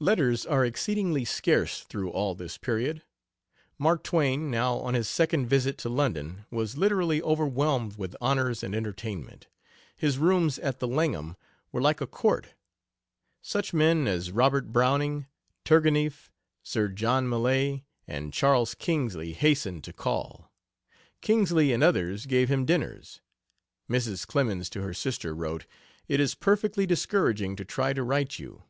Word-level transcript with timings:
Letters 0.00 0.46
are 0.46 0.64
exceedingly 0.64 1.24
scarce 1.24 1.80
through 1.80 2.10
all 2.10 2.36
this 2.36 2.56
period. 2.56 3.02
Mark 3.80 4.04
Twain, 4.04 4.48
now 4.48 4.76
on 4.76 4.94
his 4.94 5.08
second 5.08 5.48
visit 5.48 5.76
to 5.78 5.88
London, 5.88 6.46
was 6.52 6.76
literally 6.76 7.20
overwhelmed 7.20 7.96
with 7.98 8.14
honors 8.20 8.62
and 8.62 8.76
entertainment; 8.76 9.48
his 9.96 10.16
rooms 10.16 10.60
at 10.60 10.78
the 10.78 10.86
Langham 10.86 11.36
were 11.72 11.80
like 11.80 12.00
a 12.00 12.06
court. 12.06 12.54
Such 13.42 13.74
men 13.74 14.06
as 14.06 14.30
Robert 14.30 14.70
Browning, 14.72 15.26
Turgenieff, 15.64 16.30
Sir 16.62 16.86
John 16.86 17.28
Millais, 17.28 17.82
and 18.06 18.32
Charles 18.32 18.76
Kingsley 18.76 19.32
hastened 19.32 19.82
to 19.82 19.92
call. 19.92 20.52
Kingsley 21.22 21.72
and 21.72 21.82
others 21.82 22.24
gave 22.26 22.48
him 22.48 22.64
dinners. 22.64 23.20
Mrs. 23.90 24.28
Clemens 24.28 24.70
to 24.70 24.80
her 24.82 24.94
sister 24.94 25.34
wrote: 25.34 25.66
"It 26.06 26.20
is 26.20 26.36
perfectly 26.36 26.86
discouraging 26.86 27.56
to 27.56 27.64
try 27.64 27.92
to 27.92 28.04
write 28.04 28.38
you." 28.38 28.62